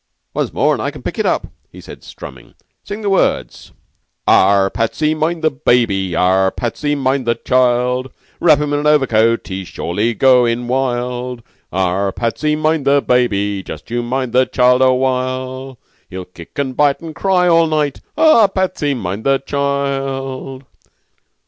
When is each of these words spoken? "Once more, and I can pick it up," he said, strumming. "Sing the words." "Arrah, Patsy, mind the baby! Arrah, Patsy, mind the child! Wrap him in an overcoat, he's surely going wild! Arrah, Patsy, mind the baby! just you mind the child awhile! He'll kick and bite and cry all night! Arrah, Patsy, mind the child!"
"Once 0.33 0.51
more, 0.51 0.73
and 0.73 0.81
I 0.81 0.89
can 0.89 1.03
pick 1.03 1.19
it 1.19 1.27
up," 1.27 1.45
he 1.71 1.79
said, 1.79 2.03
strumming. 2.03 2.55
"Sing 2.83 3.01
the 3.03 3.09
words." 3.11 3.71
"Arrah, 4.27 4.71
Patsy, 4.71 5.13
mind 5.13 5.43
the 5.43 5.51
baby! 5.51 6.15
Arrah, 6.15 6.49
Patsy, 6.49 6.95
mind 6.95 7.27
the 7.27 7.35
child! 7.35 8.11
Wrap 8.39 8.57
him 8.57 8.73
in 8.73 8.79
an 8.79 8.87
overcoat, 8.87 9.45
he's 9.47 9.67
surely 9.67 10.15
going 10.15 10.67
wild! 10.67 11.43
Arrah, 11.71 12.11
Patsy, 12.13 12.55
mind 12.55 12.85
the 12.87 12.99
baby! 12.99 13.61
just 13.61 13.91
you 13.91 14.01
mind 14.01 14.33
the 14.33 14.47
child 14.47 14.81
awhile! 14.81 15.77
He'll 16.09 16.25
kick 16.25 16.57
and 16.57 16.75
bite 16.75 16.99
and 17.01 17.13
cry 17.13 17.47
all 17.47 17.67
night! 17.67 18.01
Arrah, 18.17 18.47
Patsy, 18.47 18.95
mind 18.95 19.23
the 19.23 19.37
child!" 19.45 20.63